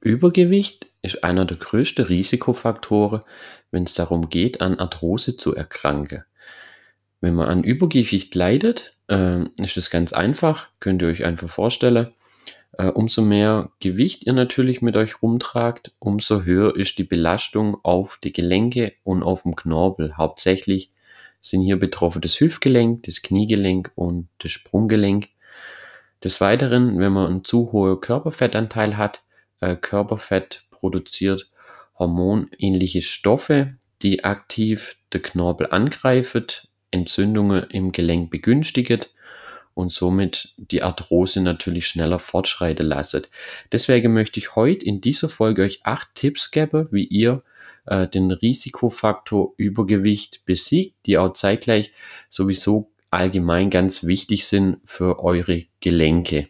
Übergewicht 0.00 0.86
ist 1.02 1.24
einer 1.24 1.44
der 1.44 1.56
größten 1.56 2.06
Risikofaktoren, 2.06 3.22
wenn 3.70 3.84
es 3.84 3.94
darum 3.94 4.30
geht, 4.30 4.60
an 4.60 4.78
Arthrose 4.78 5.36
zu 5.36 5.54
erkranken. 5.54 6.24
Wenn 7.20 7.34
man 7.34 7.48
an 7.48 7.64
Übergewicht 7.64 8.34
leidet, 8.34 8.96
äh, 9.08 9.44
ist 9.62 9.76
das 9.76 9.90
ganz 9.90 10.12
einfach. 10.12 10.68
Könnt 10.80 11.02
ihr 11.02 11.08
euch 11.08 11.24
einfach 11.24 11.50
vorstellen. 11.50 12.08
Äh, 12.72 12.86
umso 12.86 13.20
mehr 13.20 13.70
Gewicht 13.80 14.26
ihr 14.26 14.32
natürlich 14.32 14.80
mit 14.80 14.96
euch 14.96 15.22
rumtragt, 15.22 15.92
umso 15.98 16.44
höher 16.44 16.76
ist 16.76 16.98
die 16.98 17.04
Belastung 17.04 17.78
auf 17.82 18.18
die 18.22 18.32
Gelenke 18.32 18.94
und 19.04 19.22
auf 19.22 19.42
dem 19.42 19.54
Knorpel. 19.54 20.16
Hauptsächlich 20.16 20.90
sind 21.42 21.62
hier 21.62 21.78
betroffen 21.78 22.22
das 22.22 22.40
Hüftgelenk, 22.40 23.02
das 23.02 23.22
Kniegelenk 23.22 23.92
und 23.94 24.28
das 24.38 24.52
Sprunggelenk. 24.52 25.28
Des 26.22 26.40
Weiteren, 26.40 26.98
wenn 26.98 27.12
man 27.12 27.26
einen 27.26 27.44
zu 27.44 27.72
hohen 27.72 28.00
Körperfettanteil 28.00 28.96
hat, 28.98 29.22
äh, 29.60 29.76
Körperfett 29.76 30.64
produziert 30.70 31.48
hormonähnliche 31.98 33.02
Stoffe, 33.02 33.74
die 34.02 34.24
aktiv 34.24 34.96
den 35.12 35.22
Knorpel 35.22 35.68
angreifen, 35.70 36.46
Entzündungen 36.90 37.64
im 37.70 37.92
Gelenk 37.92 38.30
begünstigen 38.30 39.00
und 39.74 39.92
somit 39.92 40.54
die 40.56 40.82
Arthrose 40.82 41.40
natürlich 41.40 41.86
schneller 41.86 42.18
fortschreiten 42.18 42.86
lassen. 42.86 43.26
Deswegen 43.70 44.12
möchte 44.12 44.40
ich 44.40 44.56
heute 44.56 44.84
in 44.84 45.00
dieser 45.00 45.28
Folge 45.28 45.62
euch 45.62 45.80
acht 45.84 46.14
Tipps 46.14 46.50
geben, 46.50 46.88
wie 46.90 47.04
ihr 47.04 47.42
äh, 47.86 48.08
den 48.08 48.30
Risikofaktor 48.30 49.54
Übergewicht 49.56 50.44
besiegt, 50.44 50.96
die 51.06 51.18
auch 51.18 51.32
zeitgleich 51.34 51.92
sowieso 52.30 52.90
allgemein 53.10 53.70
ganz 53.70 54.04
wichtig 54.04 54.46
sind 54.46 54.78
für 54.84 55.22
eure 55.22 55.64
Gelenke. 55.80 56.48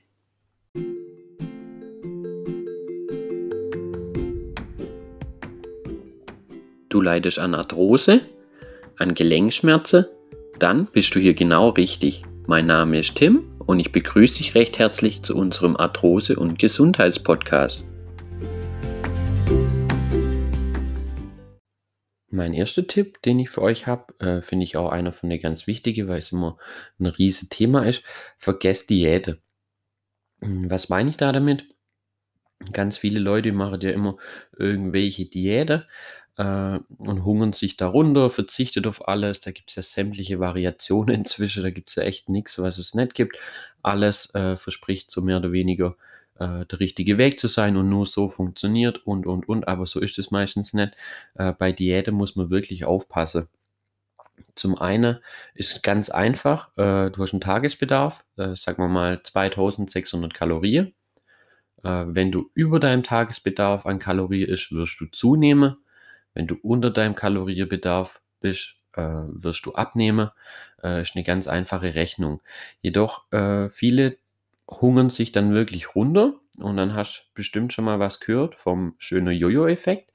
Du 7.00 7.04
leidest 7.04 7.38
an 7.38 7.54
Arthrose, 7.54 8.20
an 8.98 9.14
Gelenkschmerzen, 9.14 10.04
dann 10.58 10.84
bist 10.84 11.14
du 11.14 11.18
hier 11.18 11.32
genau 11.32 11.70
richtig. 11.70 12.24
Mein 12.46 12.66
Name 12.66 12.98
ist 12.98 13.14
Tim 13.14 13.56
und 13.58 13.80
ich 13.80 13.90
begrüße 13.90 14.36
dich 14.36 14.54
recht 14.54 14.78
herzlich 14.78 15.22
zu 15.22 15.34
unserem 15.34 15.78
Arthrose- 15.78 16.36
und 16.36 16.58
Gesundheitspodcast. 16.58 17.86
Mein 22.28 22.52
erster 22.52 22.86
Tipp, 22.86 23.22
den 23.22 23.38
ich 23.38 23.48
für 23.48 23.62
euch 23.62 23.86
habe, 23.86 24.12
äh, 24.18 24.42
finde 24.42 24.64
ich 24.64 24.76
auch 24.76 24.90
einer 24.90 25.14
von 25.14 25.30
den 25.30 25.40
ganz 25.40 25.66
wichtigen, 25.66 26.06
weil 26.06 26.18
es 26.18 26.32
immer 26.32 26.58
ein 26.98 27.06
riesiges 27.06 27.48
Thema 27.48 27.86
ist. 27.86 28.04
Vergesst 28.36 28.90
Diäte. 28.90 29.38
Hm, 30.42 30.70
was 30.70 30.90
meine 30.90 31.08
ich 31.08 31.16
da 31.16 31.32
damit? 31.32 31.64
Ganz 32.74 32.98
viele 32.98 33.20
Leute 33.20 33.52
machen 33.52 33.80
ja 33.80 33.90
immer 33.90 34.18
irgendwelche 34.58 35.24
Diäten 35.24 35.84
äh, 36.36 36.78
und 36.98 37.24
hungern 37.24 37.52
sich 37.52 37.76
darunter, 37.76 38.30
verzichtet 38.30 38.86
auf 38.86 39.08
alles. 39.08 39.40
Da 39.40 39.50
gibt 39.50 39.70
es 39.70 39.76
ja 39.76 39.82
sämtliche 39.82 40.40
Variationen 40.40 41.14
inzwischen, 41.20 41.62
da 41.62 41.70
gibt 41.70 41.90
es 41.90 41.96
ja 41.96 42.02
echt 42.04 42.28
nichts, 42.28 42.58
was 42.58 42.78
es 42.78 42.94
nicht 42.94 43.14
gibt. 43.14 43.36
Alles 43.82 44.34
äh, 44.34 44.56
verspricht 44.56 45.10
so 45.10 45.22
mehr 45.22 45.38
oder 45.38 45.52
weniger 45.52 45.96
äh, 46.40 46.64
der 46.64 46.80
richtige 46.80 47.18
Weg 47.18 47.38
zu 47.38 47.48
sein 47.48 47.76
und 47.76 47.88
nur 47.90 48.06
so 48.06 48.28
funktioniert 48.28 49.06
und, 49.06 49.26
und, 49.26 49.48
und. 49.48 49.68
Aber 49.68 49.86
so 49.86 50.00
ist 50.00 50.18
es 50.18 50.30
meistens 50.30 50.72
nicht. 50.72 50.94
Äh, 51.34 51.52
bei 51.52 51.70
Diäten 51.70 52.14
muss 52.14 52.34
man 52.34 52.50
wirklich 52.50 52.84
aufpassen. 52.84 53.46
Zum 54.54 54.78
einen 54.78 55.18
ist 55.54 55.82
ganz 55.82 56.08
einfach, 56.08 56.70
äh, 56.78 57.10
du 57.10 57.22
hast 57.22 57.32
einen 57.34 57.42
Tagesbedarf, 57.42 58.24
äh, 58.38 58.56
sagen 58.56 58.82
wir 58.82 58.88
mal 58.88 59.22
2600 59.22 60.34
Kalorien. 60.34 60.94
Wenn 61.82 62.30
du 62.30 62.50
über 62.52 62.78
deinem 62.78 63.02
Tagesbedarf 63.02 63.86
an 63.86 63.98
Kalorien 63.98 64.50
ist, 64.50 64.70
wirst 64.70 65.00
du 65.00 65.06
zunehmen. 65.06 65.78
Wenn 66.34 66.46
du 66.46 66.56
unter 66.62 66.90
deinem 66.90 67.14
Kalorienbedarf 67.14 68.20
bist, 68.40 68.76
äh, 68.94 69.02
wirst 69.02 69.66
du 69.66 69.74
abnehmen. 69.74 70.30
Äh, 70.82 71.02
ist 71.02 71.16
eine 71.16 71.24
ganz 71.24 71.48
einfache 71.48 71.94
Rechnung. 71.94 72.40
Jedoch 72.80 73.30
äh, 73.32 73.68
viele 73.70 74.16
hungern 74.68 75.10
sich 75.10 75.32
dann 75.32 75.54
wirklich 75.54 75.94
runter 75.94 76.34
und 76.58 76.76
dann 76.76 76.94
hast 76.94 77.20
du 77.20 77.34
bestimmt 77.34 77.72
schon 77.72 77.84
mal 77.84 77.98
was 77.98 78.20
gehört 78.20 78.54
vom 78.54 78.94
schönen 78.98 79.32
Jojo-Effekt. 79.34 80.12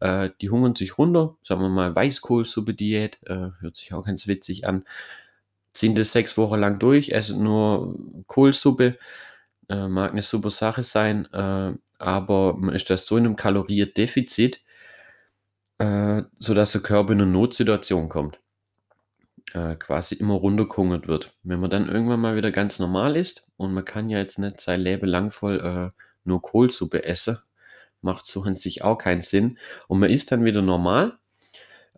Äh, 0.00 0.30
die 0.40 0.50
hungern 0.50 0.74
sich 0.74 0.98
runter, 0.98 1.36
sagen 1.42 1.62
wir 1.62 1.68
mal 1.68 1.94
Weißkohlsuppe-Diät, 1.94 3.18
äh, 3.26 3.50
hört 3.60 3.76
sich 3.76 3.92
auch 3.94 4.04
ganz 4.04 4.26
witzig 4.28 4.66
an. 4.66 4.84
Ziehen 5.72 5.94
das 5.94 6.12
sechs 6.12 6.38
Wochen 6.38 6.58
lang 6.60 6.78
durch, 6.78 7.10
essen 7.10 7.42
nur 7.42 7.96
Kohlsuppe, 8.26 8.98
äh, 9.68 9.88
mag 9.88 10.12
eine 10.12 10.22
super 10.22 10.50
Sache 10.50 10.82
sein, 10.82 11.26
äh, 11.32 11.72
aber 11.98 12.58
ist 12.72 12.90
das 12.90 13.06
so 13.06 13.16
in 13.16 13.26
einem 13.26 13.36
Kaloriendefizit, 13.36 14.60
sodass 16.38 16.72
der 16.72 16.82
Körper 16.82 17.12
in 17.12 17.20
eine 17.20 17.30
Notsituation 17.30 18.08
kommt. 18.08 18.38
Äh, 19.52 19.76
quasi 19.76 20.16
immer 20.16 20.34
runtergehungert 20.34 21.08
wird. 21.08 21.34
Wenn 21.42 21.60
man 21.60 21.70
dann 21.70 21.88
irgendwann 21.88 22.20
mal 22.20 22.36
wieder 22.36 22.50
ganz 22.50 22.78
normal 22.78 23.16
ist 23.16 23.46
und 23.56 23.72
man 23.72 23.84
kann 23.84 24.10
ja 24.10 24.18
jetzt 24.18 24.38
nicht 24.38 24.60
sein 24.60 24.80
Leben 24.80 25.06
lang 25.06 25.30
voll 25.30 25.60
äh, 25.60 26.02
nur 26.24 26.42
Kohlsuppe 26.42 27.04
essen, 27.04 27.38
macht 28.02 28.26
so 28.26 28.42
an 28.42 28.56
sich 28.56 28.82
auch 28.82 28.98
keinen 28.98 29.22
Sinn. 29.22 29.58
Und 29.88 30.00
man 30.00 30.10
ist 30.10 30.32
dann 30.32 30.44
wieder 30.44 30.62
normal, 30.62 31.18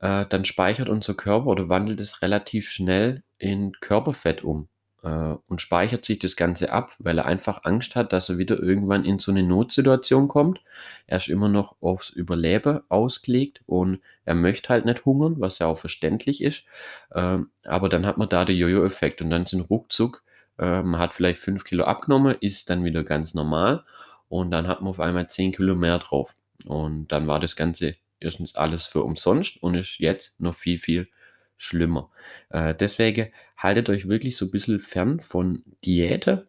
äh, 0.00 0.26
dann 0.26 0.44
speichert 0.44 0.88
unser 0.88 1.14
Körper 1.14 1.46
oder 1.46 1.68
wandelt 1.68 2.00
es 2.00 2.22
relativ 2.22 2.68
schnell 2.68 3.22
in 3.38 3.72
Körperfett 3.80 4.44
um 4.44 4.68
äh, 5.02 5.34
und 5.46 5.60
speichert 5.60 6.04
sich 6.04 6.18
das 6.18 6.36
Ganze 6.36 6.72
ab, 6.72 6.94
weil 6.98 7.18
er 7.18 7.26
einfach 7.26 7.64
Angst 7.64 7.94
hat, 7.94 8.12
dass 8.12 8.28
er 8.28 8.38
wieder 8.38 8.58
irgendwann 8.60 9.04
in 9.04 9.18
so 9.18 9.30
eine 9.30 9.42
Notsituation 9.42 10.28
kommt. 10.28 10.60
Er 11.06 11.18
ist 11.18 11.28
immer 11.28 11.48
noch 11.48 11.76
aufs 11.80 12.10
Überleben 12.10 12.80
ausgelegt 12.88 13.62
und 13.66 14.00
er 14.24 14.34
möchte 14.34 14.70
halt 14.70 14.84
nicht 14.84 15.04
hungern, 15.04 15.36
was 15.38 15.58
ja 15.58 15.66
auch 15.66 15.78
verständlich 15.78 16.42
ist. 16.42 16.64
Äh, 17.10 17.38
aber 17.64 17.88
dann 17.88 18.06
hat 18.06 18.18
man 18.18 18.28
da 18.28 18.44
den 18.44 18.56
Jojo-Effekt 18.56 19.22
und 19.22 19.30
dann 19.30 19.46
sind 19.46 19.62
ruckzuck, 19.62 20.22
äh, 20.58 20.82
man 20.82 21.00
hat 21.00 21.14
vielleicht 21.14 21.40
5 21.40 21.64
Kilo 21.64 21.84
abgenommen, 21.84 22.36
ist 22.40 22.68
dann 22.70 22.84
wieder 22.84 23.04
ganz 23.04 23.34
normal 23.34 23.84
und 24.28 24.50
dann 24.50 24.66
hat 24.66 24.80
man 24.80 24.90
auf 24.90 25.00
einmal 25.00 25.28
10 25.28 25.52
Kilo 25.52 25.74
mehr 25.74 25.98
drauf. 25.98 26.34
Und 26.66 27.08
dann 27.08 27.26
war 27.26 27.40
das 27.40 27.56
Ganze 27.56 27.94
erstens 28.20 28.56
alles 28.56 28.86
für 28.86 29.02
umsonst 29.04 29.62
und 29.62 29.74
ist 29.74 29.98
jetzt 29.98 30.40
noch 30.40 30.54
viel, 30.54 30.78
viel 30.78 31.08
schlimmer. 31.58 32.10
Äh, 32.48 32.74
deswegen 32.74 33.30
haltet 33.56 33.90
euch 33.90 34.08
wirklich 34.08 34.38
so 34.38 34.46
ein 34.46 34.50
bisschen 34.50 34.80
fern 34.80 35.20
von 35.20 35.64
Diäten, 35.84 36.46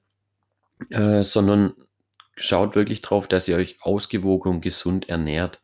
äh, 0.89 1.23
sondern 1.23 1.73
schaut 2.35 2.75
wirklich 2.75 3.01
drauf, 3.01 3.27
dass 3.27 3.47
ihr 3.47 3.57
euch 3.57 3.79
ausgewogen 3.81 4.53
und 4.53 4.61
gesund 4.61 5.09
ernährt. 5.09 5.61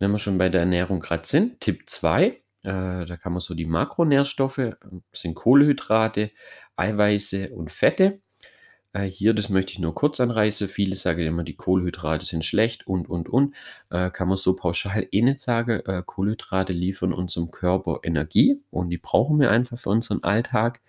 Wenn 0.00 0.10
wir 0.10 0.18
schon 0.18 0.38
bei 0.38 0.48
der 0.48 0.62
Ernährung 0.62 0.98
gerade 1.00 1.26
sind, 1.26 1.60
Tipp 1.60 1.88
2, 1.88 2.24
äh, 2.26 2.40
da 2.62 3.16
kann 3.16 3.32
man 3.32 3.40
so 3.40 3.54
die 3.54 3.66
Makronährstoffe, 3.66 4.74
sind 5.12 5.34
Kohlenhydrate, 5.34 6.32
Eiweiße 6.76 7.50
und 7.54 7.70
Fette. 7.70 8.20
Äh, 8.94 9.04
hier, 9.06 9.34
das 9.34 9.48
möchte 9.48 9.72
ich 9.72 9.78
nur 9.80 9.94
kurz 9.94 10.20
anreißen. 10.20 10.68
Viele 10.68 10.96
sagen 10.96 11.20
immer, 11.26 11.42
die 11.44 11.56
Kohlenhydrate 11.56 12.24
sind 12.24 12.44
schlecht 12.44 12.86
und, 12.86 13.08
und, 13.10 13.28
und. 13.28 13.54
Äh, 13.90 14.10
kann 14.10 14.28
man 14.28 14.36
so 14.36 14.54
pauschal 14.54 15.06
eh 15.10 15.22
nicht 15.22 15.40
sagen. 15.40 15.80
Äh, 15.86 16.02
Kohlenhydrate 16.06 16.72
liefern 16.72 17.12
unserem 17.12 17.50
Körper 17.50 18.00
Energie 18.04 18.60
und 18.70 18.90
die 18.90 18.98
brauchen 18.98 19.40
wir 19.40 19.50
einfach 19.50 19.78
für 19.78 19.90
unseren 19.90 20.22
Alltag. 20.22 20.80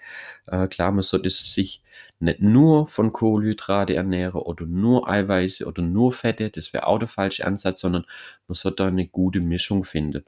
Äh, 0.47 0.67
klar, 0.67 0.91
man 0.91 1.03
sollte 1.03 1.29
sich 1.29 1.81
nicht 2.19 2.39
nur 2.41 2.87
von 2.87 3.11
Kohlenhydrate 3.11 3.95
ernähren 3.95 4.41
oder 4.41 4.65
nur 4.65 5.09
Eiweiße 5.09 5.65
oder 5.65 5.81
nur 5.81 6.11
Fette. 6.13 6.49
Das 6.51 6.73
wäre 6.73 6.87
auch 6.87 6.99
der 6.99 7.07
falsche 7.07 7.45
Ansatz, 7.45 7.81
sondern 7.81 8.05
man 8.47 8.55
sollte 8.55 8.83
da 8.83 8.87
eine 8.87 9.07
gute 9.07 9.41
Mischung 9.41 9.83
finden. 9.83 10.23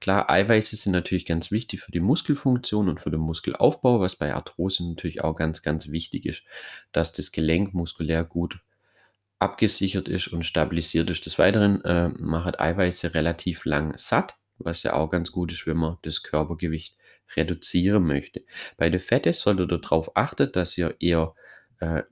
Klar, 0.00 0.30
Eiweiße 0.30 0.76
sind 0.76 0.92
natürlich 0.92 1.26
ganz 1.26 1.50
wichtig 1.50 1.80
für 1.80 1.92
die 1.92 2.00
Muskelfunktion 2.00 2.88
und 2.88 3.00
für 3.00 3.10
den 3.10 3.20
Muskelaufbau, 3.20 4.00
was 4.00 4.16
bei 4.16 4.34
Arthrose 4.34 4.88
natürlich 4.88 5.22
auch 5.22 5.36
ganz, 5.36 5.60
ganz 5.60 5.90
wichtig 5.90 6.24
ist, 6.24 6.42
dass 6.92 7.12
das 7.12 7.32
Gelenk 7.32 7.74
muskulär 7.74 8.24
gut 8.24 8.60
abgesichert 9.38 10.08
ist 10.08 10.28
und 10.28 10.44
stabilisiert 10.44 11.10
ist. 11.10 11.26
Des 11.26 11.38
Weiteren 11.38 11.84
äh, 11.84 12.08
macht 12.08 12.60
Eiweiße 12.60 13.14
relativ 13.14 13.64
lang 13.66 13.94
satt, 13.98 14.36
was 14.58 14.82
ja 14.82 14.94
auch 14.94 15.10
ganz 15.10 15.32
gut 15.32 15.52
ist, 15.52 15.66
wenn 15.66 15.76
man 15.76 15.98
das 16.02 16.22
Körpergewicht 16.22 16.96
reduzieren 17.36 18.04
möchte. 18.04 18.42
Bei 18.76 18.90
der 18.90 19.00
Fette 19.00 19.32
solltet 19.34 19.70
ihr 19.70 19.78
darauf 19.78 20.16
achten, 20.16 20.50
dass 20.52 20.76
ihr 20.78 20.96
eher 20.98 21.34
äh, 21.80 22.02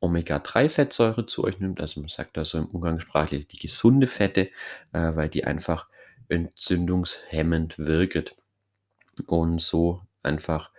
Omega-3-Fettsäure 0.00 1.26
zu 1.26 1.44
euch 1.44 1.60
nimmt. 1.60 1.80
Also 1.80 2.00
man 2.00 2.08
sagt 2.08 2.36
da 2.36 2.44
so 2.44 2.58
im 2.58 2.66
Umgangssprachlich 2.66 3.46
die 3.46 3.58
gesunde 3.58 4.06
Fette, 4.06 4.50
äh, 4.92 5.14
weil 5.14 5.28
die 5.28 5.44
einfach 5.44 5.88
entzündungshemmend 6.32 7.78
wirkt 7.78 8.34
und 9.26 9.60
so 9.60 10.02
einfach 10.22 10.70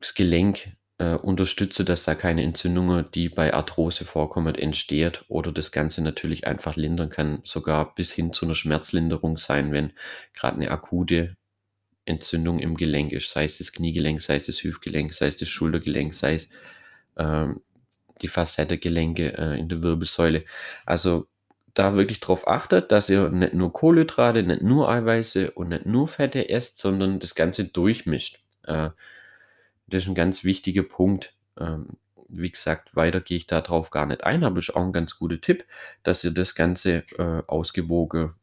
das 0.00 0.14
Gelenk 0.14 0.76
äh, 0.98 1.14
unterstütze, 1.14 1.84
dass 1.84 2.04
da 2.04 2.14
keine 2.14 2.42
Entzündungen, 2.42 3.06
die 3.14 3.28
bei 3.28 3.54
Arthrose 3.54 4.04
vorkommen, 4.04 4.54
entsteht 4.54 5.24
oder 5.28 5.52
das 5.52 5.72
Ganze 5.72 6.02
natürlich 6.02 6.46
einfach 6.46 6.76
lindern 6.76 7.10
kann, 7.10 7.40
sogar 7.44 7.94
bis 7.94 8.12
hin 8.12 8.32
zu 8.32 8.46
einer 8.46 8.54
Schmerzlinderung 8.54 9.36
sein, 9.36 9.72
wenn 9.72 9.92
gerade 10.34 10.56
eine 10.56 10.70
akute 10.70 11.36
Entzündung 12.04 12.58
im 12.58 12.76
Gelenk 12.76 13.12
ist, 13.12 13.30
sei 13.30 13.44
es 13.44 13.58
das 13.58 13.72
Kniegelenk, 13.72 14.20
sei 14.20 14.36
es 14.36 14.46
das 14.46 14.62
Hüftgelenk, 14.62 15.14
sei 15.14 15.28
es 15.28 15.36
das 15.36 15.48
Schultergelenk, 15.48 16.14
sei 16.14 16.34
es 16.34 16.48
ähm, 17.16 17.60
die 18.20 18.28
Facette, 18.28 18.78
Gelenke 18.78 19.36
äh, 19.38 19.58
in 19.58 19.68
der 19.68 19.82
Wirbelsäule. 19.82 20.44
Also 20.84 21.28
da 21.74 21.94
wirklich 21.94 22.20
drauf 22.20 22.46
achtet, 22.46 22.92
dass 22.92 23.08
ihr 23.08 23.30
nicht 23.30 23.54
nur 23.54 23.72
Kohlenhydrate, 23.72 24.42
nicht 24.42 24.62
nur 24.62 24.88
Eiweiße 24.90 25.52
und 25.52 25.70
nicht 25.70 25.86
nur 25.86 26.08
Fette 26.08 26.48
esst, 26.48 26.78
sondern 26.78 27.18
das 27.18 27.34
Ganze 27.34 27.64
durchmischt. 27.64 28.42
Äh, 28.64 28.90
das 29.86 30.04
ist 30.04 30.08
ein 30.08 30.14
ganz 30.14 30.44
wichtiger 30.44 30.82
Punkt. 30.82 31.34
Ähm, 31.58 31.88
wie 32.28 32.50
gesagt, 32.50 32.96
weiter 32.96 33.20
gehe 33.20 33.36
ich 33.36 33.46
darauf 33.46 33.90
gar 33.90 34.06
nicht 34.06 34.24
ein, 34.24 34.44
aber 34.44 34.58
ist 34.58 34.74
auch 34.74 34.82
ein 34.82 34.92
ganz 34.92 35.18
guter 35.18 35.40
Tipp, 35.40 35.64
dass 36.02 36.24
ihr 36.24 36.30
das 36.30 36.54
Ganze 36.54 37.04
äh, 37.18 37.42
ausgewogen, 37.46 38.34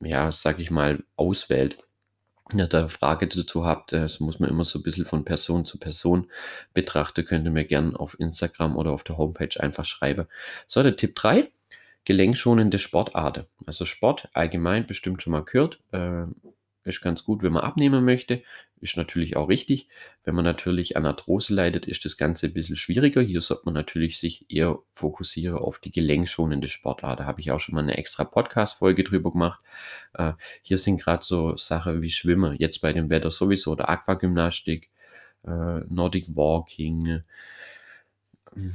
ja, 0.00 0.32
sag 0.32 0.58
ich 0.58 0.70
mal, 0.70 1.04
auswählt. 1.16 1.78
Ja, 2.52 2.66
da 2.66 2.88
Frage 2.88 3.28
dazu 3.28 3.64
habt, 3.64 3.92
das 3.92 4.20
muss 4.20 4.38
man 4.38 4.50
immer 4.50 4.64
so 4.64 4.78
ein 4.78 4.82
bisschen 4.82 5.06
von 5.06 5.24
Person 5.24 5.64
zu 5.64 5.78
Person 5.78 6.30
betrachten, 6.74 7.24
könnt 7.24 7.46
ihr 7.46 7.50
mir 7.50 7.64
gerne 7.64 7.98
auf 7.98 8.18
Instagram 8.20 8.76
oder 8.76 8.90
auf 8.90 9.04
der 9.04 9.16
Homepage 9.16 9.58
einfach 9.58 9.84
schreiben. 9.84 10.26
So, 10.66 10.82
der 10.82 10.96
Tipp 10.96 11.14
3, 11.14 11.50
gelenkschonende 12.04 12.78
Sportarten. 12.78 13.46
Also 13.66 13.84
Sport 13.84 14.28
allgemein 14.32 14.86
bestimmt 14.86 15.22
schon 15.22 15.32
mal 15.32 15.44
gehört. 15.44 15.80
Äh, 15.92 16.24
ist 16.84 17.00
ganz 17.00 17.24
gut, 17.24 17.42
wenn 17.42 17.52
man 17.52 17.62
abnehmen 17.62 18.04
möchte. 18.04 18.42
Ist 18.80 18.96
natürlich 18.96 19.36
auch 19.36 19.48
richtig. 19.48 19.88
Wenn 20.24 20.34
man 20.34 20.44
natürlich 20.44 20.96
an 20.96 21.06
Arthrose 21.06 21.54
leidet, 21.54 21.86
ist 21.86 22.04
das 22.04 22.16
Ganze 22.16 22.46
ein 22.46 22.52
bisschen 22.52 22.74
schwieriger. 22.74 23.20
Hier 23.22 23.40
sollte 23.40 23.62
man 23.66 23.74
natürlich 23.74 24.18
sich 24.18 24.46
eher 24.50 24.80
fokussieren 24.92 25.58
auf 25.58 25.78
die 25.78 25.92
gelenkschonende 25.92 26.66
Sportart. 26.66 27.20
Da 27.20 27.24
habe 27.24 27.40
ich 27.40 27.52
auch 27.52 27.60
schon 27.60 27.76
mal 27.76 27.82
eine 27.82 27.96
extra 27.96 28.24
Podcast-Folge 28.24 29.04
drüber 29.04 29.30
gemacht. 29.30 29.60
Äh, 30.14 30.32
hier 30.62 30.78
sind 30.78 31.00
gerade 31.00 31.24
so 31.24 31.56
Sachen 31.56 32.02
wie 32.02 32.10
Schwimmen, 32.10 32.56
jetzt 32.58 32.80
bei 32.80 32.92
dem 32.92 33.10
Wetter 33.10 33.30
sowieso, 33.30 33.70
oder 33.72 33.88
Aquagymnastik, 33.88 34.90
äh, 35.46 35.80
Nordic 35.88 36.26
Walking, 36.34 37.22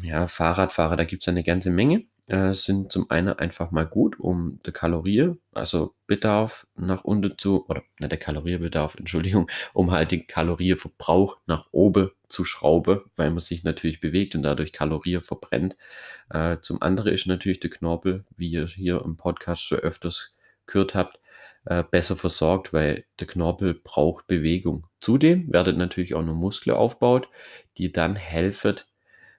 ja, 0.02 0.28
Fahrradfahrer, 0.30 0.96
da 0.96 1.04
gibt 1.04 1.24
es 1.24 1.28
eine 1.28 1.44
ganze 1.44 1.70
Menge 1.70 2.06
äh, 2.28 2.54
sind 2.54 2.92
zum 2.92 3.10
einen 3.10 3.34
einfach 3.40 3.72
mal 3.72 3.86
gut, 3.86 4.20
um 4.20 4.60
der 4.66 4.74
Kalorie, 4.74 5.36
also 5.54 5.94
Bedarf 6.08 6.68
nach 6.76 7.04
unten 7.04 7.38
zu, 7.38 7.66
oder 7.68 7.84
nicht 8.00 8.12
der 8.12 8.20
Kaloriebedarf, 8.20 8.96
Entschuldigung, 8.96 9.50
um 9.74 9.92
halt 9.92 10.12
den 10.12 10.28
Kalorieverbrauch 10.28 11.38
nach 11.48 11.68
oben 11.72 12.12
zu 12.28 12.44
schrauben, 12.44 13.02
weil 13.16 13.32
man 13.32 13.40
sich 13.40 13.64
natürlich 13.64 14.02
bewegt 14.02 14.36
und 14.36 14.44
dadurch 14.44 14.74
Kalorien 14.74 15.22
verbrennt. 15.22 15.78
Äh, 16.30 16.58
zum 16.62 16.82
anderen 16.82 17.14
ist 17.14 17.28
natürlich 17.28 17.62
der 17.62 17.70
Knorpel, 17.70 18.26
wie 18.36 18.50
ihr 18.50 18.68
hier 18.68 19.02
im 19.04 19.16
Podcast 19.18 19.64
schon 19.64 19.80
öfters 19.80 20.34
gehört 20.66 20.96
habt, 20.96 21.20
äh, 21.66 21.84
besser 21.90 22.16
versorgt, 22.16 22.74
weil 22.74 23.06
der 23.20 23.28
Knorpel 23.28 23.74
braucht 23.74 24.28
Bewegung. 24.28 24.86
Zudem 25.00 25.52
werdet 25.52 25.78
natürlich 25.78 26.14
auch 26.14 26.24
noch 26.24 26.34
Muskeln 26.34 26.76
aufbaut, 26.76 27.30
die 27.78 27.92
dann 27.92 28.16
helfen, 28.16 28.78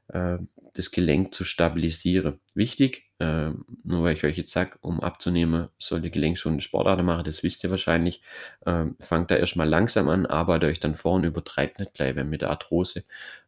äh, 0.08 0.38
das 0.78 0.92
Gelenk 0.92 1.34
zu 1.34 1.42
stabilisieren. 1.42 2.38
Wichtig, 2.54 3.10
äh, 3.18 3.50
nur 3.82 4.04
weil 4.04 4.14
ich 4.14 4.22
euch 4.22 4.38
jetzt 4.38 4.52
sage, 4.52 4.78
um 4.80 5.00
abzunehmen, 5.00 5.68
sollt 5.76 6.04
ihr 6.04 6.10
Gelenk 6.10 6.38
schon 6.38 6.60
Sportart 6.60 7.02
machen, 7.02 7.24
das 7.24 7.42
wisst 7.42 7.64
ihr 7.64 7.70
wahrscheinlich. 7.70 8.22
Äh, 8.64 8.84
fangt 9.00 9.32
da 9.32 9.34
erstmal 9.34 9.68
langsam 9.68 10.08
an, 10.08 10.24
arbeitet 10.24 10.70
euch 10.70 10.78
dann 10.78 10.94
vor 10.94 11.14
und 11.14 11.24
übertreibt 11.24 11.80
nicht 11.80 11.94
gleich, 11.94 12.14
weil 12.14 12.24
mit 12.24 12.42
der 12.42 12.50
Arthrose 12.50 13.02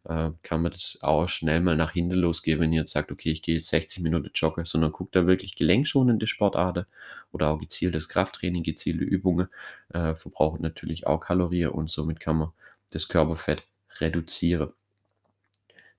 äh, 0.08 0.30
kann 0.42 0.62
man 0.62 0.72
das 0.72 0.98
auch 1.02 1.28
schnell 1.28 1.60
mal 1.60 1.76
nach 1.76 1.92
hinten 1.92 2.16
losgehen, 2.16 2.58
wenn 2.58 2.72
ihr 2.72 2.80
jetzt 2.80 2.92
sagt, 2.92 3.12
okay, 3.12 3.30
ich 3.30 3.42
gehe 3.42 3.54
jetzt 3.54 3.68
60 3.68 4.00
Minuten 4.02 4.32
joggen, 4.34 4.64
sondern 4.64 4.90
guckt 4.90 5.14
da 5.14 5.28
wirklich 5.28 5.54
gelenkschonende 5.54 6.26
Sportarten 6.26 6.86
oder 7.30 7.50
auch 7.50 7.60
gezieltes 7.60 8.08
Krafttraining, 8.08 8.64
gezielte 8.64 9.04
Übungen, 9.04 9.46
äh, 9.94 10.16
verbraucht 10.16 10.60
natürlich 10.60 11.06
auch 11.06 11.20
Kalorien 11.20 11.70
und 11.70 11.92
somit 11.92 12.18
kann 12.18 12.38
man 12.38 12.48
das 12.90 13.06
Körperfett 13.06 13.62
reduzieren. 14.00 14.72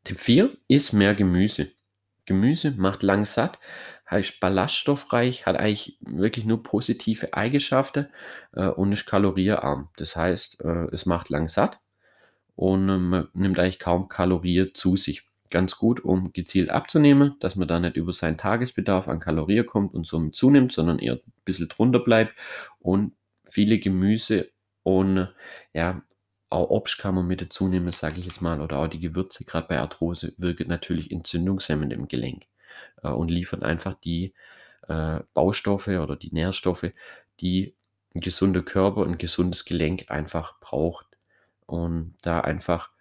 Tipp 0.03 0.19
4 0.19 0.57
ist 0.68 0.94
mehr 0.94 1.13
Gemüse. 1.13 1.71
Gemüse 2.25 2.71
macht 2.71 3.03
lang 3.03 3.25
satt, 3.25 3.59
heißt 4.09 4.39
ballaststoffreich, 4.39 5.45
hat 5.45 5.57
eigentlich 5.57 5.98
wirklich 6.01 6.45
nur 6.45 6.63
positive 6.63 7.33
Eigenschaften 7.33 8.07
äh, 8.53 8.68
und 8.68 8.92
ist 8.92 9.06
kaloriearm. 9.06 9.89
Das 9.98 10.15
heißt, 10.15 10.62
äh, 10.62 10.88
es 10.92 11.06
macht 11.06 11.30
lang 11.30 11.48
satt 11.48 11.80
und 12.56 12.89
äh, 12.89 12.98
man 12.98 13.27
nimmt 13.33 13.59
eigentlich 13.59 13.80
kaum 13.80 14.07
Kalorien 14.07 14.71
zu 14.74 14.98
sich. 14.98 15.24
Ganz 15.50 15.77
gut, 15.77 16.00
um 16.06 16.31
gezielt 16.31 16.69
abzunehmen, 16.69 17.36
dass 17.42 17.57
man 17.57 17.68
da 17.68 17.80
nicht 17.80 17.98
über 17.98 18.13
seinen 18.13 18.38
Tagesbedarf 18.38 19.09
an 19.09 19.19
Kalorien 19.19 19.65
kommt 19.65 19.94
und 19.94 20.07
somit 20.07 20.33
zunimmt, 20.33 20.71
sondern 20.71 21.00
eher 21.00 21.15
ein 21.15 21.33
bisschen 21.44 21.68
drunter 21.68 22.00
bleibt 22.00 22.33
und 22.80 23.13
viele 23.50 23.77
Gemüse 23.80 24.50
und 24.83 25.27
ja, 25.74 26.01
auch 26.51 26.69
Obst 26.69 26.98
kann 26.98 27.15
man 27.15 27.27
mit 27.27 27.42
dazu 27.42 27.68
nehmen, 27.68 27.92
sage 27.94 28.19
ich 28.19 28.25
jetzt 28.25 28.42
mal, 28.42 28.62
oder 28.62 28.80
auch 28.80 28.88
die 28.88 29.00
Gewürze, 29.00 29.45
gerade 29.45 29.68
bei 29.68 29.80
Arthrose, 29.80 30.33
wirken 30.38 30.68
natürlich 30.68 31.12
entzündungshemmend 31.12 31.94
im 31.94 32.07
Gelenk 32.07 32.44
äh, 33.03 33.09
und 33.09 33.30
liefern 33.30 33.63
einfach 33.63 33.95
die 34.03 34.33
äh, 34.88 35.21
Baustoffe 35.33 35.88
oder 35.88 36.15
die 36.15 36.33
Nährstoffe, 36.33 36.92
die 37.39 37.74
ein 38.13 38.19
gesunder 38.19 38.62
Körper, 38.62 39.06
ein 39.06 39.18
gesundes 39.18 39.63
Gelenk 39.63 40.12
einfach 40.12 40.59
braucht. 40.59 41.07
Und 41.65 42.15
da 42.21 42.42
einfach 42.42 42.92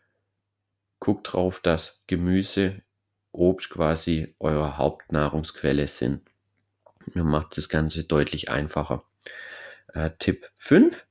guckt 1.00 1.32
drauf, 1.32 1.58
dass 1.60 2.04
Gemüse, 2.06 2.82
Obst 3.32 3.70
quasi 3.70 4.34
eure 4.38 4.76
Hauptnahrungsquelle 4.76 5.88
sind. 5.88 6.22
Ihr 7.14 7.24
macht 7.24 7.56
das 7.56 7.68
Ganze 7.68 8.04
deutlich 8.04 8.48
einfacher. 8.48 9.02
Äh, 9.88 10.10
Tipp 10.18 10.48
5. 10.58 11.06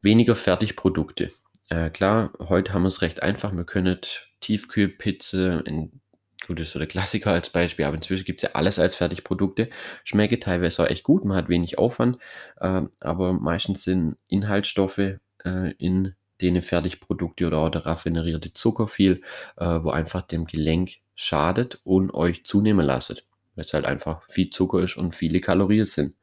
Weniger 0.00 0.34
Fertigprodukte. 0.34 1.30
Äh, 1.68 1.90
klar, 1.90 2.32
heute 2.38 2.72
haben 2.72 2.82
wir 2.82 2.88
es 2.88 3.02
recht 3.02 3.22
einfach. 3.22 3.54
Wir 3.54 3.64
können 3.64 3.98
Tiefkühlpizza, 4.40 5.60
in, 5.60 6.00
gut, 6.46 6.58
das 6.58 6.68
ist 6.68 6.72
so 6.72 6.78
der 6.78 6.88
Klassiker 6.88 7.32
als 7.32 7.50
Beispiel, 7.50 7.84
aber 7.84 7.96
inzwischen 7.96 8.24
gibt 8.24 8.42
es 8.42 8.48
ja 8.48 8.54
alles 8.54 8.78
als 8.78 8.94
Fertigprodukte. 8.96 9.68
Schmecke 10.04 10.40
teilweise 10.40 10.82
auch 10.82 10.88
echt 10.88 11.04
gut, 11.04 11.24
man 11.24 11.36
hat 11.36 11.48
wenig 11.48 11.78
Aufwand, 11.78 12.18
äh, 12.60 12.82
aber 13.00 13.32
meistens 13.34 13.84
sind 13.84 14.16
Inhaltsstoffe 14.28 14.98
äh, 14.98 15.72
in 15.78 16.14
denen 16.40 16.62
Fertigprodukte 16.62 17.46
oder 17.46 17.58
auch 17.58 17.70
der 17.70 17.84
raffinerierte 17.84 18.52
Zucker 18.54 18.86
viel, 18.88 19.22
äh, 19.56 19.64
wo 19.82 19.90
einfach 19.90 20.22
dem 20.22 20.46
Gelenk 20.46 20.96
schadet 21.14 21.80
und 21.84 22.14
euch 22.14 22.44
zunehmen 22.44 22.86
lasst. 22.86 23.24
Weil 23.56 23.64
es 23.64 23.74
halt 23.74 23.84
einfach 23.86 24.22
viel 24.28 24.50
Zucker 24.50 24.80
ist 24.82 24.96
und 24.96 25.14
viele 25.14 25.40
Kalorien 25.40 25.84
sind. 25.84 26.14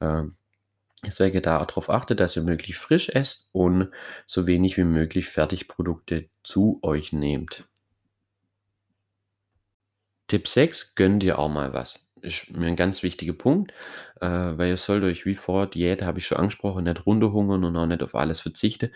Ähm, 0.00 0.36
Deswegen 1.06 1.42
da 1.42 1.64
darauf 1.64 1.90
achtet, 1.90 2.20
dass 2.20 2.36
ihr 2.36 2.42
möglichst 2.42 2.82
frisch 2.82 3.08
esst 3.08 3.48
und 3.52 3.90
so 4.26 4.46
wenig 4.46 4.76
wie 4.76 4.84
möglich 4.84 5.28
Fertigprodukte 5.28 6.28
zu 6.42 6.78
euch 6.82 7.12
nehmt. 7.12 7.64
Tipp 10.28 10.48
6, 10.48 10.94
gönnt 10.94 11.22
ihr 11.22 11.38
auch 11.38 11.48
mal 11.48 11.72
was. 11.72 12.00
Ist 12.22 12.50
mir 12.50 12.66
ein 12.66 12.76
ganz 12.76 13.02
wichtiger 13.02 13.34
Punkt, 13.34 13.72
äh, 14.22 14.26
weil 14.26 14.70
ihr 14.70 14.78
sollt 14.78 15.04
euch 15.04 15.26
wie 15.26 15.34
vor 15.34 15.66
Diät, 15.66 16.00
habe 16.00 16.18
ich 16.18 16.26
schon 16.26 16.38
angesprochen, 16.38 16.84
nicht 16.84 17.04
runterhungern 17.04 17.64
und 17.64 17.76
auch 17.76 17.84
nicht 17.84 18.02
auf 18.02 18.14
alles 18.14 18.40
verzichten. 18.40 18.90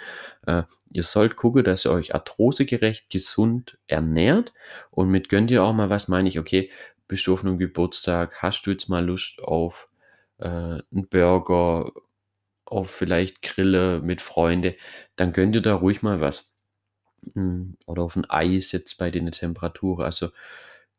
Äh, 0.46 0.62
ihr 0.90 1.02
sollt 1.02 1.36
gucken, 1.36 1.64
dass 1.64 1.84
ihr 1.84 1.92
euch 1.92 2.14
arthrosegerecht, 2.14 3.10
gesund 3.10 3.76
ernährt 3.86 4.54
und 4.90 5.10
mit 5.10 5.28
gönnt 5.28 5.50
ihr 5.50 5.62
auch 5.62 5.74
mal 5.74 5.90
was, 5.90 6.08
meine 6.08 6.28
ich, 6.30 6.38
okay, 6.38 6.70
bist 7.06 7.26
du 7.26 7.34
auf 7.34 7.44
einem 7.44 7.58
Geburtstag, 7.58 8.42
hast 8.42 8.66
du 8.66 8.70
jetzt 8.70 8.88
mal 8.88 9.04
Lust 9.04 9.42
auf 9.42 9.88
äh, 10.38 10.46
einen 10.46 11.08
Burger, 11.10 11.92
auf 12.68 12.90
vielleicht 12.90 13.42
Grille 13.42 14.00
mit 14.00 14.22
Freunden, 14.22 14.74
dann 15.16 15.32
gönnt 15.32 15.54
ihr 15.54 15.62
da 15.62 15.74
ruhig 15.74 16.02
mal 16.02 16.20
was. 16.20 16.46
Hm, 17.34 17.76
oder 17.86 18.02
auf 18.02 18.16
ein 18.16 18.28
Eis 18.30 18.72
jetzt 18.72 18.98
bei 18.98 19.10
den 19.10 19.30
Temperaturen. 19.32 20.04
Also 20.04 20.30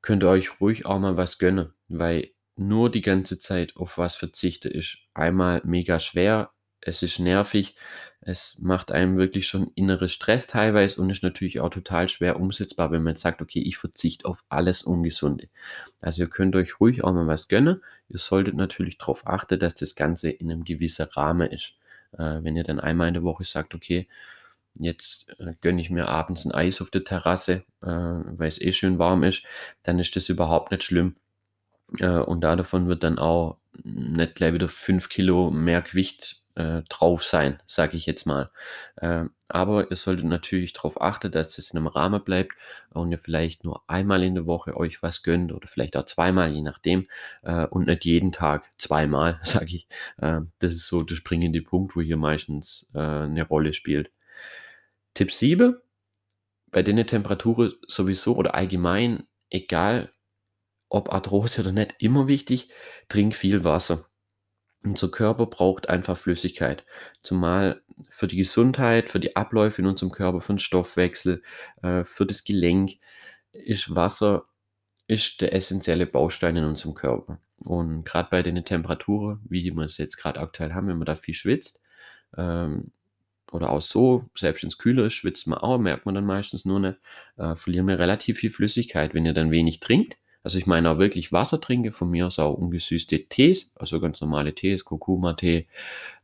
könnt 0.02 0.24
ihr 0.24 0.30
euch 0.30 0.62
ruhig 0.62 0.86
auch 0.86 1.00
mal 1.00 1.18
was 1.18 1.40
gönnen, 1.40 1.74
weil 1.88 2.32
nur 2.56 2.92
die 2.92 3.02
ganze 3.02 3.40
Zeit 3.40 3.76
auf 3.78 3.98
was 3.98 4.16
verzichte 4.16 4.70
ist 4.70 4.98
einmal 5.14 5.62
mega 5.66 6.00
schwer, 6.00 6.52
es 6.82 7.04
ist 7.04 7.20
nervig, 7.20 7.76
es 8.22 8.60
macht 8.60 8.92
einem 8.92 9.18
wirklich 9.18 9.48
schon 9.48 9.72
innere 9.76 10.10
Stress 10.10 10.46
teilweise 10.46 11.00
und 11.02 11.10
ist 11.10 11.24
natürlich 11.24 11.62
auch 11.62 11.70
total 11.70 12.10
schwer 12.10 12.40
umsetzbar, 12.40 12.92
wenn 12.92 13.04
man 13.04 13.16
sagt, 13.16 13.42
okay, 13.42 13.62
ich 13.62 13.78
verzichte 13.78 14.26
auf 14.26 14.44
alles 14.50 14.84
Ungesunde. 14.84 15.48
Also 16.02 16.24
ihr 16.24 16.30
könnt 16.30 16.56
euch 16.56 16.80
ruhig 16.80 17.04
auch 17.04 17.14
mal 17.14 17.28
was 17.28 17.48
gönnen. 17.48 17.82
Ihr 18.10 18.20
solltet 18.20 18.56
natürlich 18.56 18.98
darauf 18.98 19.26
achten, 19.26 19.60
dass 19.60 19.76
das 19.76 19.96
Ganze 19.96 20.30
in 20.30 20.52
einem 20.52 20.66
gewissen 20.66 21.06
Rahmen 21.06 21.50
ist. 21.50 21.76
Äh, 22.14 22.44
wenn 22.44 22.58
ihr 22.58 22.64
dann 22.64 22.80
einmal 22.80 23.08
in 23.08 23.14
der 23.14 23.24
Woche 23.24 23.46
sagt, 23.46 23.74
okay, 23.74 24.08
jetzt 24.76 25.30
äh, 25.40 25.54
gönne 25.62 25.82
ich 25.82 25.90
mir 25.90 26.08
abends 26.08 26.46
ein 26.46 26.52
Eis 26.52 26.82
auf 26.82 26.92
der 26.92 27.06
Terrasse, 27.06 27.64
äh, 27.82 27.88
weil 27.88 28.50
es 28.50 28.60
eh 28.60 28.74
schön 28.74 29.00
warm 29.00 29.24
ist, 29.24 29.44
dann 29.84 29.98
ist 30.00 30.16
das 30.16 30.30
überhaupt 30.30 30.72
nicht 30.72 30.84
schlimm. 30.84 31.16
Äh, 31.98 32.20
und 32.20 32.42
da 32.42 32.56
davon 32.56 32.88
wird 32.88 33.04
dann 33.04 33.18
auch 33.18 33.58
nicht 33.84 34.36
gleich 34.36 34.54
wieder 34.54 34.70
5 34.70 35.10
Kilo 35.10 35.52
mehr 35.52 35.82
Gewicht 35.82 36.42
äh, 36.60 36.84
drauf 36.90 37.24
sein, 37.24 37.62
sage 37.68 37.96
ich 37.96 38.06
jetzt 38.06 38.26
mal. 38.26 38.52
Äh, 38.98 39.26
aber 39.48 39.90
ihr 39.90 39.96
solltet 39.96 40.26
natürlich 40.26 40.74
darauf 40.74 41.02
achten, 41.02 41.32
dass 41.32 41.58
es 41.58 41.72
in 41.72 41.78
einem 41.78 41.88
Rahmen 41.88 42.24
bleibt 42.24 42.54
und 42.92 43.12
ihr 43.12 43.18
vielleicht 43.18 43.64
nur 43.64 43.82
einmal 43.88 44.24
in 44.24 44.36
der 44.36 44.46
Woche 44.46 44.76
euch 44.76 45.02
was 45.02 45.24
gönnt 45.24 45.54
oder 45.54 45.68
vielleicht 45.68 45.96
auch 45.96 46.06
zweimal, 46.06 46.52
je 46.52 46.62
nachdem, 46.62 47.08
äh, 47.44 47.66
und 47.68 47.88
nicht 47.88 48.04
jeden 48.04 48.34
Tag 48.34 48.66
zweimal, 48.78 49.40
sage 49.44 49.68
ich. 49.68 49.88
Äh, 50.18 50.42
das 50.60 50.74
ist 50.74 50.88
so 50.88 51.04
der 51.04 51.16
springende 51.16 51.62
Punkt, 51.62 51.96
wo 51.96 52.02
hier 52.02 52.18
meistens 52.18 52.92
äh, 52.94 53.00
eine 53.00 53.44
Rolle 53.44 53.74
spielt. 53.74 54.12
Tipp 55.14 55.32
7, 55.32 55.78
bei 56.72 56.84
den 56.84 57.06
Temperaturen 57.08 57.74
sowieso 57.88 58.36
oder 58.36 58.54
allgemein 58.54 59.24
egal 59.50 60.12
ob 60.90 61.14
Arthrose 61.14 61.62
oder 61.62 61.72
nicht, 61.72 61.96
immer 62.00 62.28
wichtig, 62.28 62.70
trink 63.10 63.36
viel 63.36 63.64
Wasser. 63.64 64.09
Unser 64.84 65.10
Körper 65.10 65.46
braucht 65.46 65.90
einfach 65.90 66.18
Flüssigkeit, 66.18 66.86
zumal 67.22 67.82
für 68.10 68.28
die 68.28 68.38
Gesundheit, 68.38 69.10
für 69.10 69.20
die 69.20 69.36
Abläufe 69.36 69.82
in 69.82 69.88
unserem 69.88 70.12
Körper, 70.12 70.42
für 70.42 70.54
den 70.54 70.60
Stoffwechsel, 70.60 71.44
äh, 71.82 72.04
für 72.06 72.26
das 72.26 72.44
Gelenk 72.44 72.98
ist 73.52 73.94
Wasser 73.96 74.46
ist 75.08 75.42
der 75.42 75.54
essentielle 75.54 76.06
Baustein 76.06 76.56
in 76.56 76.64
unserem 76.66 76.94
Körper. 76.94 77.40
Und 77.58 78.06
gerade 78.06 78.30
bei 78.32 78.44
den 78.44 78.64
Temperaturen, 78.64 79.42
wie 79.50 79.72
wir 79.72 79.84
es 79.84 79.98
jetzt 79.98 80.18
gerade 80.18 80.40
aktuell 80.40 80.74
haben, 80.74 80.88
wenn 80.88 80.98
man 80.98 81.06
da 81.06 81.16
viel 81.16 81.34
schwitzt, 81.34 81.82
ähm, 82.38 82.92
oder 83.52 83.72
auch 83.72 83.82
so, 83.82 84.26
selbst 84.36 84.64
wenn 84.64 84.70
es 84.70 84.78
kühler 84.78 85.06
ist, 85.06 85.14
schwitzt 85.14 85.48
man 85.48 85.60
auch, 85.60 85.80
merkt 85.80 86.06
man 86.06 86.16
dann 86.16 86.26
meistens 86.26 86.66
nur 86.66 86.80
nicht, 86.80 86.98
äh, 87.38 87.56
verlieren 87.56 87.88
wir 87.88 88.00
relativ 88.00 88.40
viel 88.40 88.52
Flüssigkeit. 88.52 89.14
Wenn 89.14 89.26
ihr 89.26 89.34
dann 89.34 89.52
wenig 89.52 89.80
trinkt, 89.80 90.18
also 90.50 90.58
ich 90.58 90.66
meine 90.66 90.90
auch 90.90 90.98
wirklich 90.98 91.32
Wasser 91.32 91.62
trinke, 91.62 91.92
von 91.92 92.10
mir 92.10 92.26
aus 92.26 92.40
auch 92.40 92.56
ungesüßte 92.56 93.26
Tees, 93.26 93.72
also 93.76 94.00
ganz 94.00 94.20
normale 94.20 94.56
Tees, 94.56 94.84
Kurkuma-Tee, 94.84 95.68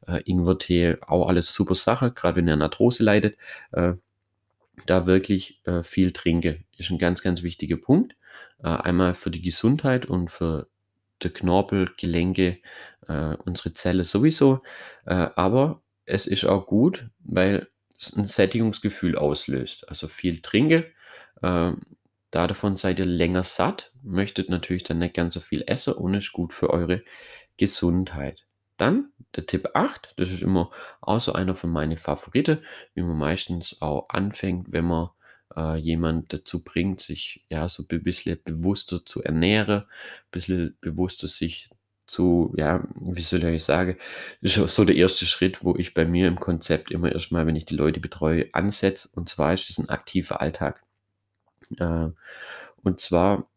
äh, 0.08 0.22
Ingwer-Tee, 0.25 0.98
auch 1.05 1.27
alles 1.27 1.53
super 1.53 1.75
Sache, 1.75 2.12
gerade 2.12 2.38
wenn 2.38 2.48
ihr 2.48 2.55
an 2.55 2.63
Arthrose 2.63 3.03
leidet, 3.03 3.38
äh, 3.72 3.94
da 4.88 5.05
wirklich 5.05 5.62
äh, 5.65 5.84
viel 5.84 6.12
trinke, 6.12 6.63
ist 6.75 6.89
ein 6.89 6.98
ganz, 6.98 7.22
ganz 7.22 7.44
wichtiger 7.44 7.77
Punkt. 7.77 8.15
Äh, 8.63 8.70
einmal 8.70 9.13
für 9.13 9.29
die 9.29 9.44
Gesundheit 9.44 10.08
und 10.08 10.32
für 10.32 10.70
die 11.22 11.29
Knorpel, 11.29 11.91
Gelenke, 11.96 12.58
äh, 13.08 13.36
unsere 13.46 13.74
Zelle 13.74 14.05
sowieso, 14.05 14.63
äh, 15.05 15.27
aber 15.36 15.84
es 16.05 16.25
ist 16.25 16.46
auch 16.46 16.65
gut, 16.65 17.05
weil 17.20 17.67
es 17.96 18.17
ein 18.17 18.25
Sättigungsgefühl 18.25 19.20
auslöst. 19.20 19.88
Also 19.88 20.08
viel 20.08 20.41
trinke, 20.41 20.91
davon 22.32 22.75
seid 22.75 23.00
ihr 23.00 23.05
länger 23.05 23.44
satt, 23.44 23.91
möchtet 24.03 24.50
natürlich 24.50 24.84
dann 24.84 25.00
nicht 25.00 25.13
ganz 25.15 25.34
so 25.36 25.39
viel 25.39 25.63
essen 25.67 25.94
und 25.94 26.13
ist 26.13 26.34
gut 26.34 26.53
für 26.53 26.70
eure 26.70 27.03
Gesundheit. 27.58 28.46
Dann 28.77 29.12
der 29.36 29.46
Tipp 29.46 29.70
8, 29.74 30.13
das 30.17 30.32
ist 30.32 30.41
immer 30.41 30.72
auch 31.01 31.22
so 31.22 31.34
einer 31.34 31.55
von 31.55 31.70
meinen 31.72 31.98
Favoriten, 31.98 32.60
wie 32.94 33.03
man 33.03 33.17
meistens 33.17 33.82
auch 33.82 34.10
anfängt, 34.10 34.72
wenn 34.72 34.86
man 34.86 35.10
äh, 35.55 35.77
jemand 35.77 36.34
dazu 36.34 36.63
bringt, 36.63 37.01
sich 37.01 37.46
ja 37.50 37.70
so 37.70 37.84
ein 37.89 38.03
bisschen 38.03 38.39
bewusster 38.44 39.05
zu 39.05 39.24
ernähren, 39.24 39.84
ein 39.84 40.32
bisschen 40.32 40.77
bewusster 40.82 41.27
sich 41.27 41.70
zu, 42.08 42.53
ja, 42.58 42.88
wie 42.96 43.22
soll 43.22 43.44
ich 43.46 43.63
sagen, 43.63 43.98
ist 44.41 44.55
so 44.55 44.86
der 44.86 44.96
erste 44.96 45.25
Schritt, 45.25 45.63
wo 45.63 45.75
ich 45.75 45.94
bei 45.94 46.05
mir 46.05 46.27
im 46.27 46.39
Konzept 46.39 46.91
immer 46.91 47.12
erstmal, 47.12 47.48
wenn 47.48 47.55
ich 47.55 47.65
die 47.65 47.75
Leute 47.75 48.00
betreue, 48.00 48.48
ansetze. 48.53 49.10
Und 49.13 49.29
zwar 49.29 49.53
ist 49.53 49.70
es 49.70 49.79
ein 49.79 49.89
aktiver 49.89 50.41
Alltag. 50.41 50.84
Äh, 51.79 52.10
und 52.84 53.00
zwar 53.00 53.48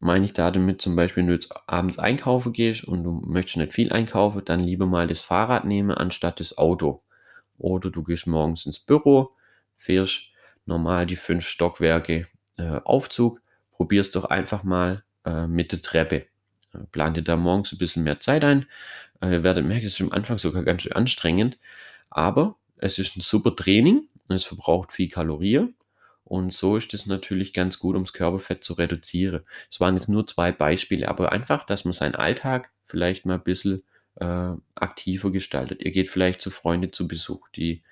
meine 0.00 0.24
ich 0.24 0.32
da 0.32 0.50
damit 0.50 0.80
zum 0.80 0.94
Beispiel, 0.96 1.22
wenn 1.22 1.28
du 1.28 1.34
jetzt 1.34 1.52
abends 1.66 1.98
einkaufen 1.98 2.52
gehst 2.52 2.84
und 2.84 3.02
du 3.02 3.10
möchtest 3.26 3.56
nicht 3.56 3.74
viel 3.74 3.92
einkaufen, 3.92 4.42
dann 4.44 4.60
lieber 4.60 4.86
mal 4.86 5.08
das 5.08 5.20
Fahrrad 5.20 5.64
nehmen 5.64 5.90
anstatt 5.90 6.40
das 6.40 6.56
Auto. 6.56 7.02
Oder 7.58 7.90
du 7.90 8.04
gehst 8.04 8.26
morgens 8.26 8.66
ins 8.66 8.78
Büro, 8.78 9.32
fährst 9.76 10.30
normal 10.66 11.06
die 11.06 11.16
fünf 11.16 11.44
Stockwerke 11.46 12.28
äh, 12.56 12.80
Aufzug, 12.84 13.40
probierst 13.72 14.14
doch 14.14 14.26
einfach 14.26 14.62
mal 14.62 15.02
äh, 15.24 15.46
mit 15.46 15.72
der 15.72 15.82
Treppe. 15.82 16.26
Äh, 16.72 16.78
plan 16.92 17.14
dir 17.14 17.22
da 17.22 17.36
morgens 17.36 17.72
ein 17.72 17.78
bisschen 17.78 18.04
mehr 18.04 18.20
Zeit 18.20 18.44
ein. 18.44 18.66
Äh, 19.20 19.32
ihr 19.32 19.42
werdet 19.42 19.64
merken, 19.66 19.86
es 19.86 19.94
ist 19.94 20.00
am 20.00 20.12
Anfang 20.12 20.38
sogar 20.38 20.62
ganz 20.62 20.82
schön 20.82 20.92
anstrengend, 20.92 21.58
aber 22.10 22.56
es 22.76 22.98
ist 22.98 23.16
ein 23.16 23.22
super 23.22 23.56
Training 23.56 24.08
und 24.28 24.36
es 24.36 24.44
verbraucht 24.44 24.92
viel 24.92 25.08
Kalorien 25.08 25.74
und 26.28 26.52
so 26.52 26.76
ist 26.76 26.92
es 26.92 27.06
natürlich 27.06 27.54
ganz 27.54 27.78
gut, 27.78 27.96
um 27.96 28.02
das 28.02 28.12
Körperfett 28.12 28.62
zu 28.62 28.74
reduzieren. 28.74 29.40
Es 29.70 29.80
waren 29.80 29.96
jetzt 29.96 30.10
nur 30.10 30.26
zwei 30.26 30.52
Beispiele, 30.52 31.08
aber 31.08 31.32
einfach, 31.32 31.64
dass 31.64 31.86
man 31.86 31.94
seinen 31.94 32.16
Alltag 32.16 32.70
vielleicht 32.84 33.24
mal 33.24 33.36
ein 33.36 33.44
bisschen 33.44 33.82
äh, 34.16 34.50
aktiver 34.74 35.32
gestaltet. 35.32 35.82
Ihr 35.82 35.90
geht 35.90 36.10
vielleicht 36.10 36.42
zu 36.42 36.50
Freunden 36.50 36.92
zu 36.92 37.08
Besuch, 37.08 37.48
die, 37.56 37.82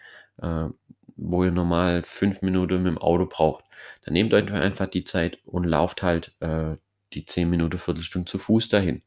äh, 0.43 0.67
wo 1.17 1.45
ihr 1.45 1.51
normal 1.51 2.03
fünf 2.05 2.43
Minuten 2.43 2.83
mit 2.83 2.93
dem 2.93 2.99
Auto 2.99 3.25
braucht. 3.25 3.65
Dann 4.05 4.13
nehmt 4.13 4.35
euch 4.35 4.53
einfach 4.53 4.89
die 4.89 5.05
Zeit 5.05 5.39
und 5.47 5.65
lauft 5.65 6.03
halt 6.03 6.35
äh, 6.41 6.77
die 7.15 7.25
zehn 7.25 7.49
Minuten, 7.49 7.79
Viertelstunde 7.79 8.31
zu 8.31 8.37
Fuß 8.37 8.69
dahin. 8.69 9.03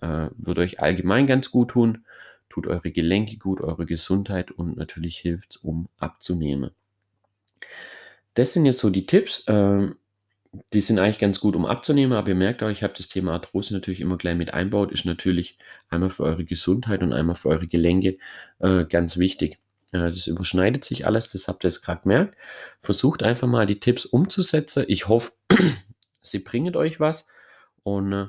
Äh, 0.00 0.28
würde 0.36 0.60
euch 0.60 0.78
allgemein 0.80 1.26
ganz 1.26 1.50
gut 1.50 1.70
tun, 1.70 2.04
tut 2.48 2.68
eure 2.68 2.92
Gelenke 2.92 3.38
gut, 3.38 3.60
eure 3.60 3.86
Gesundheit 3.86 4.52
und 4.52 4.76
natürlich 4.76 5.18
hilft 5.18 5.50
es, 5.50 5.56
um 5.56 5.88
abzunehmen 5.98 6.70
das 8.38 8.52
sind 8.52 8.66
jetzt 8.66 8.78
so 8.78 8.90
die 8.90 9.06
Tipps. 9.06 9.44
Ähm, 9.48 9.96
die 10.72 10.80
sind 10.80 10.98
eigentlich 10.98 11.18
ganz 11.18 11.40
gut, 11.40 11.56
um 11.56 11.66
abzunehmen, 11.66 12.16
aber 12.16 12.28
ihr 12.28 12.34
merkt 12.34 12.62
auch, 12.62 12.70
ich 12.70 12.82
habe 12.82 12.94
das 12.96 13.08
Thema 13.08 13.32
Arthrose 13.32 13.74
natürlich 13.74 14.00
immer 14.00 14.16
gleich 14.16 14.36
mit 14.36 14.54
einbaut. 14.54 14.92
Ist 14.92 15.04
natürlich 15.04 15.58
einmal 15.90 16.08
für 16.08 16.22
eure 16.22 16.44
Gesundheit 16.44 17.02
und 17.02 17.12
einmal 17.12 17.36
für 17.36 17.48
eure 17.48 17.66
Gelenke 17.66 18.16
äh, 18.60 18.84
ganz 18.84 19.18
wichtig. 19.18 19.58
Äh, 19.92 20.10
das 20.10 20.26
überschneidet 20.26 20.84
sich 20.84 21.06
alles, 21.06 21.30
das 21.30 21.48
habt 21.48 21.64
ihr 21.64 21.68
jetzt 21.68 21.82
gerade 21.82 22.02
gemerkt. 22.02 22.36
Versucht 22.80 23.22
einfach 23.22 23.48
mal 23.48 23.66
die 23.66 23.80
Tipps 23.80 24.06
umzusetzen. 24.06 24.84
Ich 24.86 25.08
hoffe, 25.08 25.32
sie 26.22 26.38
bringen 26.38 26.76
euch 26.76 27.00
was. 27.00 27.26
Und 27.82 28.12
äh, 28.12 28.26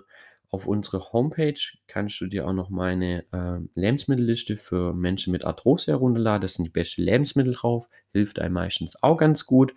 auf 0.51 0.65
unserer 0.65 1.13
Homepage 1.13 1.59
kannst 1.87 2.19
du 2.21 2.27
dir 2.27 2.47
auch 2.47 2.53
noch 2.53 2.69
meine 2.69 3.23
äh, 3.31 3.59
Lebensmittelliste 3.79 4.57
für 4.57 4.93
Menschen 4.93 5.31
mit 5.31 5.45
Arthrose 5.45 5.91
herunterladen. 5.91 6.41
Das 6.41 6.55
sind 6.55 6.65
die 6.65 6.71
besten 6.71 7.03
Lebensmittel 7.03 7.53
drauf. 7.53 7.87
Hilft 8.11 8.39
einem 8.39 8.55
meistens 8.55 9.01
auch 9.03 9.17
ganz 9.17 9.45
gut. 9.45 9.75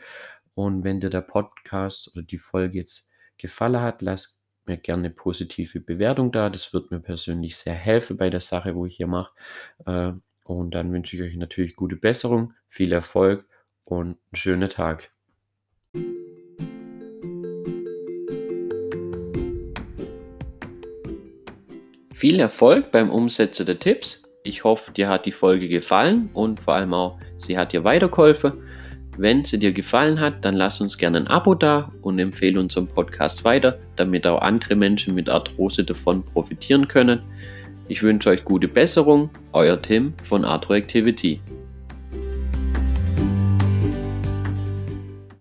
Und 0.55 0.85
wenn 0.85 1.00
dir 1.00 1.11
der 1.11 1.21
Podcast 1.21 2.11
oder 2.14 2.23
die 2.23 2.38
Folge 2.38 2.79
jetzt 2.79 3.09
gefallen 3.37 3.81
hat, 3.81 4.02
lass 4.02 4.41
mir 4.67 4.79
gerne 4.79 5.07
eine 5.07 5.14
positive 5.14 5.81
Bewertung 5.81 6.33
da. 6.33 6.49
Das 6.49 6.73
wird 6.73 6.91
mir 6.91 7.00
persönlich 7.00 7.57
sehr 7.57 7.75
helfen 7.75 8.17
bei 8.17 8.31
der 8.31 8.41
Sache, 8.41 8.75
wo 8.75 8.87
ich 8.87 8.97
hier 8.97 9.09
mache. 9.09 9.33
Äh, 9.85 10.12
und 10.45 10.75
dann 10.75 10.93
wünsche 10.93 11.17
ich 11.17 11.23
euch 11.23 11.37
natürlich 11.37 11.76
gute 11.76 11.97
Besserung, 11.97 12.55
viel 12.69 12.93
Erfolg 12.93 13.47
und 13.85 14.07
einen 14.07 14.19
schönen 14.35 14.71
Tag. 14.71 15.11
Viel 22.23 22.38
Erfolg 22.38 22.93
beim 22.93 23.11
Umsetzen 23.11 23.67
der 23.67 23.81
Tipps. 23.81 24.23
Ich 24.45 24.62
hoffe, 24.62 24.93
dir 24.93 25.09
hat 25.09 25.26
die 25.26 25.33
Folge 25.33 25.69
gefallen 25.69 26.31
und 26.35 26.62
vor 26.62 26.76
allem 26.76 26.95
auch, 26.95 27.19
sie 27.37 27.59
hat 27.59 27.73
dir 27.73 27.83
weitergeholfen. 27.83 28.52
Wenn 29.19 29.45
sie 29.45 29.59
dir 29.59 29.73
gefallen 29.73 30.21
hat, 30.21 30.45
dann 30.45 30.55
lass 30.55 30.81
uns 30.81 30.97
gerne 30.97 31.19
ein 31.19 31.26
Abo 31.26 31.57
da 31.57 31.91
und 32.00 32.21
empfehle 32.21 32.61
unseren 32.61 32.87
Podcast 32.87 33.45
weiter, 33.45 33.81
damit 33.97 34.25
auch 34.25 34.41
andere 34.41 34.76
Menschen 34.76 35.17
mit 35.17 35.29
Arthrose 35.29 35.83
davon 35.83 36.25
profitieren 36.25 36.87
können. 36.87 37.23
Ich 37.88 38.05
wünsche 38.05 38.31
euch 38.31 38.45
gute 38.45 38.69
Besserung, 38.69 39.29
euer 39.52 39.83
Tim 39.83 40.14
von 40.23 40.45
Arthroactivity. 40.45 41.41